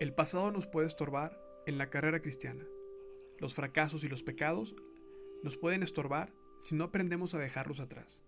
El 0.00 0.14
pasado 0.14 0.50
nos 0.50 0.66
puede 0.66 0.88
estorbar 0.88 1.40
en 1.66 1.78
la 1.78 1.88
carrera 1.88 2.20
cristiana. 2.20 2.66
Los 3.38 3.54
fracasos 3.54 4.02
y 4.02 4.08
los 4.08 4.24
pecados 4.24 4.74
nos 5.44 5.56
pueden 5.56 5.82
estorbar 5.82 6.32
si 6.58 6.74
no 6.74 6.84
aprendemos 6.84 7.34
a 7.34 7.38
dejarlos 7.38 7.78
atrás. 7.78 8.24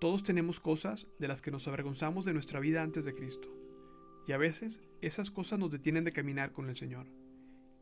Todos 0.00 0.22
tenemos 0.22 0.60
cosas 0.60 1.08
de 1.18 1.28
las 1.28 1.42
que 1.42 1.50
nos 1.50 1.68
avergonzamos 1.68 2.24
de 2.24 2.32
nuestra 2.32 2.60
vida 2.60 2.82
antes 2.82 3.04
de 3.04 3.14
Cristo, 3.14 3.48
y 4.26 4.32
a 4.32 4.38
veces 4.38 4.80
esas 5.00 5.30
cosas 5.30 5.58
nos 5.58 5.70
detienen 5.70 6.04
de 6.04 6.12
caminar 6.12 6.52
con 6.52 6.68
el 6.68 6.76
Señor. 6.76 7.06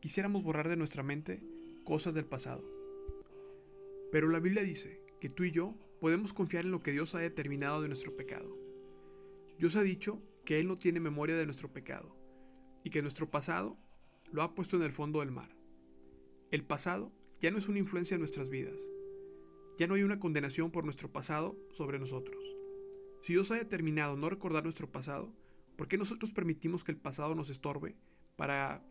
Quisiéramos 0.01 0.43
borrar 0.43 0.69
de 0.69 0.77
nuestra 0.77 1.03
mente 1.03 1.41
cosas 1.83 2.13
del 2.13 2.25
pasado. 2.25 2.63
Pero 4.11 4.29
la 4.29 4.39
Biblia 4.39 4.63
dice 4.63 5.02
que 5.23 5.29
tú 5.29 5.45
y 5.45 5.51
yo 5.51 5.73
podemos 6.01 6.33
confiar 6.33 6.65
en 6.65 6.71
lo 6.71 6.83
que 6.83 6.91
Dios 6.91 7.15
ha 7.15 7.19
determinado 7.19 7.81
de 7.81 7.87
nuestro 7.87 8.13
pecado. 8.13 8.57
Dios 9.57 9.77
ha 9.77 9.81
dicho 9.81 10.21
que 10.43 10.59
Él 10.59 10.67
no 10.67 10.77
tiene 10.77 10.99
memoria 10.99 11.37
de 11.37 11.45
nuestro 11.45 11.71
pecado 11.71 12.13
y 12.83 12.89
que 12.89 13.01
nuestro 13.01 13.31
pasado 13.31 13.77
lo 14.33 14.43
ha 14.43 14.53
puesto 14.53 14.75
en 14.75 14.81
el 14.81 14.91
fondo 14.91 15.21
del 15.21 15.31
mar. 15.31 15.55
El 16.51 16.65
pasado 16.65 17.13
ya 17.39 17.51
no 17.51 17.57
es 17.57 17.69
una 17.69 17.79
influencia 17.79 18.15
en 18.15 18.19
nuestras 18.19 18.49
vidas. 18.49 18.81
Ya 19.79 19.87
no 19.87 19.93
hay 19.93 20.03
una 20.03 20.19
condenación 20.19 20.71
por 20.71 20.83
nuestro 20.83 21.09
pasado 21.09 21.57
sobre 21.71 21.99
nosotros. 21.99 22.43
Si 23.21 23.31
Dios 23.31 23.49
ha 23.51 23.55
determinado 23.55 24.17
no 24.17 24.29
recordar 24.29 24.65
nuestro 24.65 24.91
pasado, 24.91 25.33
¿por 25.77 25.87
qué 25.87 25.97
nosotros 25.97 26.33
permitimos 26.33 26.83
que 26.83 26.91
el 26.91 26.97
pasado 26.97 27.33
nos 27.33 27.49
estorbe 27.49 27.95
para 28.35 28.83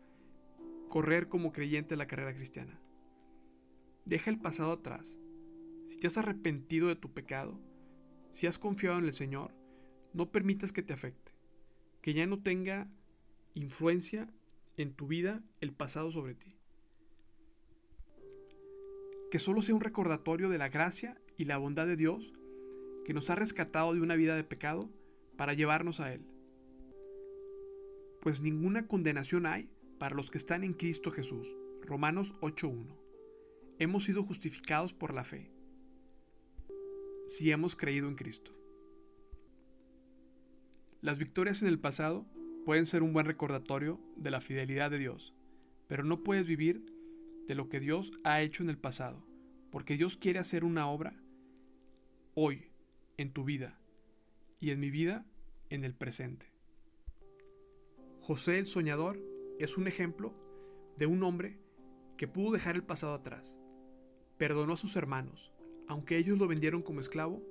correr 0.89 1.29
como 1.29 1.51
creyente 1.51 1.95
la 1.95 2.07
carrera 2.07 2.33
cristiana? 2.33 2.81
Deja 4.05 4.31
el 4.31 4.39
pasado 4.39 4.71
atrás. 4.71 5.19
Si 5.87 5.97
te 5.99 6.07
has 6.07 6.17
arrepentido 6.17 6.87
de 6.87 6.95
tu 6.95 7.13
pecado, 7.13 7.59
si 8.31 8.47
has 8.47 8.59
confiado 8.59 8.97
en 8.97 9.05
el 9.05 9.13
Señor, 9.13 9.53
no 10.13 10.31
permitas 10.31 10.71
que 10.71 10.83
te 10.83 10.93
afecte 10.93 11.33
que 12.03 12.13
ya 12.13 12.27
no 12.27 12.43
tenga 12.43 12.91
influencia 13.53 14.29
en 14.75 14.93
tu 14.93 15.07
vida 15.07 15.41
el 15.61 15.71
pasado 15.71 16.11
sobre 16.11 16.35
ti. 16.35 16.57
Que 19.31 19.39
solo 19.39 19.61
sea 19.61 19.73
un 19.73 19.81
recordatorio 19.81 20.49
de 20.49 20.57
la 20.57 20.67
gracia 20.67 21.17
y 21.37 21.45
la 21.45 21.57
bondad 21.57 21.87
de 21.87 21.95
Dios 21.95 22.33
que 23.05 23.13
nos 23.13 23.29
ha 23.29 23.35
rescatado 23.35 23.93
de 23.93 24.01
una 24.01 24.15
vida 24.15 24.35
de 24.35 24.43
pecado 24.43 24.89
para 25.37 25.53
llevarnos 25.53 26.01
a 26.01 26.13
Él. 26.13 26.25
Pues 28.19 28.41
ninguna 28.41 28.85
condenación 28.85 29.45
hay 29.45 29.69
para 29.97 30.15
los 30.15 30.29
que 30.29 30.37
están 30.37 30.65
en 30.65 30.73
Cristo 30.73 31.09
Jesús. 31.09 31.55
Romanos 31.83 32.33
8.1. 32.41 32.97
Hemos 33.79 34.03
sido 34.03 34.23
justificados 34.23 34.91
por 34.91 35.13
la 35.13 35.23
fe, 35.23 35.52
si 37.27 37.51
hemos 37.51 37.75
creído 37.75 38.07
en 38.07 38.15
Cristo. 38.15 38.51
Las 41.01 41.17
victorias 41.17 41.61
en 41.61 41.67
el 41.67 41.79
pasado 41.79 42.25
pueden 42.65 42.85
ser 42.85 43.03
un 43.03 43.13
buen 43.13 43.25
recordatorio 43.25 43.99
de 44.15 44.31
la 44.31 44.41
fidelidad 44.41 44.89
de 44.89 44.99
Dios, 44.99 45.33
pero 45.87 46.03
no 46.03 46.23
puedes 46.23 46.47
vivir 46.47 46.85
de 47.47 47.55
lo 47.55 47.69
que 47.69 47.79
Dios 47.79 48.11
ha 48.23 48.41
hecho 48.41 48.63
en 48.63 48.69
el 48.69 48.77
pasado, 48.77 49.25
porque 49.71 49.97
Dios 49.97 50.17
quiere 50.17 50.39
hacer 50.39 50.63
una 50.63 50.89
obra 50.89 51.21
hoy, 52.35 52.69
en 53.17 53.31
tu 53.31 53.43
vida, 53.43 53.79
y 54.59 54.71
en 54.71 54.79
mi 54.79 54.89
vida, 54.89 55.25
en 55.69 55.83
el 55.83 55.93
presente. 55.93 56.51
José 58.19 58.59
el 58.59 58.65
Soñador 58.65 59.19
es 59.59 59.77
un 59.77 59.87
ejemplo 59.87 60.33
de 60.97 61.05
un 61.05 61.23
hombre 61.23 61.59
que 62.17 62.27
pudo 62.27 62.51
dejar 62.51 62.75
el 62.75 62.83
pasado 62.83 63.13
atrás. 63.13 63.57
Perdonó 64.37 64.73
a 64.73 64.77
sus 64.77 64.95
hermanos, 64.95 65.52
aunque 65.87 66.17
ellos 66.17 66.37
lo 66.39 66.47
vendieron 66.47 66.81
como 66.81 66.99
esclavo, 66.99 67.41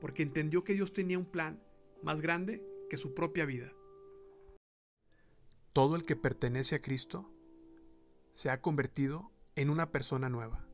porque 0.00 0.22
entendió 0.22 0.64
que 0.64 0.74
Dios 0.74 0.92
tenía 0.92 1.18
un 1.18 1.26
plan 1.26 1.62
más 2.02 2.20
grande 2.20 2.62
su 2.96 3.14
propia 3.14 3.44
vida. 3.44 3.72
Todo 5.72 5.96
el 5.96 6.04
que 6.04 6.16
pertenece 6.16 6.76
a 6.76 6.80
Cristo 6.80 7.30
se 8.32 8.50
ha 8.50 8.60
convertido 8.60 9.30
en 9.56 9.70
una 9.70 9.90
persona 9.90 10.28
nueva. 10.28 10.66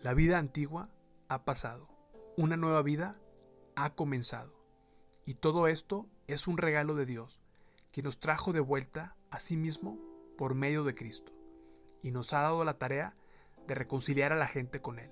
La 0.00 0.14
vida 0.14 0.38
antigua 0.38 0.90
ha 1.28 1.44
pasado, 1.44 1.88
una 2.36 2.56
nueva 2.56 2.82
vida 2.82 3.20
ha 3.76 3.94
comenzado. 3.94 4.54
Y 5.24 5.34
todo 5.34 5.68
esto 5.68 6.08
es 6.26 6.46
un 6.46 6.58
regalo 6.58 6.94
de 6.94 7.06
Dios, 7.06 7.40
que 7.92 8.02
nos 8.02 8.20
trajo 8.20 8.52
de 8.52 8.60
vuelta 8.60 9.16
a 9.30 9.38
sí 9.38 9.56
mismo 9.56 9.98
por 10.36 10.54
medio 10.54 10.84
de 10.84 10.94
Cristo, 10.94 11.32
y 12.02 12.10
nos 12.10 12.32
ha 12.32 12.42
dado 12.42 12.64
la 12.64 12.78
tarea 12.78 13.16
de 13.66 13.74
reconciliar 13.74 14.32
a 14.32 14.36
la 14.36 14.46
gente 14.46 14.80
con 14.80 14.98
Él. 14.98 15.10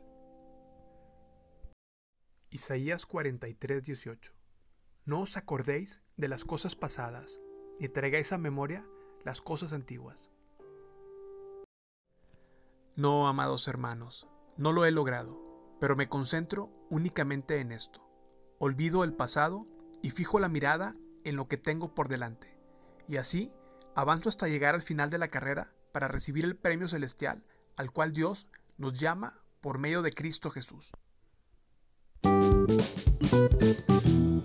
Isaías 2.55 3.07
43, 3.07 3.83
18 3.83 4.35
no 5.07 5.23
os 5.23 5.39
acordéis 5.39 6.03
de 6.19 6.29
las 6.29 6.45
cosas 6.45 6.77
pasadas, 6.77 7.41
ni 7.81 7.89
traigáis 7.89 8.31
a 8.33 8.37
memoria 8.37 8.87
las 9.25 9.41
cosas 9.41 9.73
antiguas. 9.73 10.29
No, 12.95 13.27
amados 13.27 13.67
hermanos, 13.69 14.29
no 14.59 14.73
lo 14.73 14.85
he 14.85 14.91
logrado, 14.91 15.41
pero 15.81 15.97
me 15.97 16.11
concentro 16.11 16.71
únicamente 16.91 17.59
en 17.61 17.73
esto. 17.73 18.07
Olvido 18.59 19.03
el 19.03 19.15
pasado 19.15 19.65
y 20.03 20.11
fijo 20.11 20.39
la 20.39 20.51
mirada 20.51 20.95
en 21.25 21.37
lo 21.37 21.49
que 21.49 21.57
tengo 21.57 21.95
por 21.95 22.09
delante, 22.09 22.59
y 23.09 23.17
así 23.17 23.51
avanzo 23.95 24.29
hasta 24.29 24.47
llegar 24.47 24.75
al 24.75 24.83
final 24.83 25.09
de 25.09 25.17
la 25.17 25.29
carrera 25.29 25.73
para 25.91 26.07
recibir 26.07 26.45
el 26.45 26.57
premio 26.57 26.87
celestial 26.87 27.47
al 27.79 27.93
cual 27.93 28.13
Dios 28.13 28.47
nos 28.77 29.01
llama 29.01 29.43
por 29.63 29.79
medio 29.79 30.03
de 30.03 30.13
Cristo 30.13 30.51
Jesús. 30.51 30.93
Thank 33.33 33.91
you. 33.91 34.42